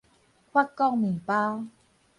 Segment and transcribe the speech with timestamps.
[0.51, 1.67] 法國麵包